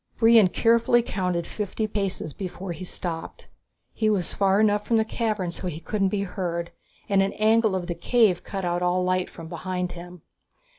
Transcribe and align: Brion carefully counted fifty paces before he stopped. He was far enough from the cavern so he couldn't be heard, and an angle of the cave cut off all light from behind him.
Brion 0.17 0.47
carefully 0.47 1.03
counted 1.03 1.45
fifty 1.45 1.85
paces 1.85 2.33
before 2.33 2.71
he 2.71 2.83
stopped. 2.83 3.45
He 3.93 4.09
was 4.09 4.33
far 4.33 4.59
enough 4.59 4.83
from 4.87 4.97
the 4.97 5.05
cavern 5.05 5.51
so 5.51 5.67
he 5.67 5.79
couldn't 5.79 6.09
be 6.09 6.23
heard, 6.23 6.71
and 7.07 7.21
an 7.21 7.33
angle 7.33 7.75
of 7.75 7.85
the 7.85 7.93
cave 7.93 8.43
cut 8.43 8.65
off 8.65 8.81
all 8.81 9.03
light 9.03 9.29
from 9.29 9.47
behind 9.47 9.91
him. 9.91 10.23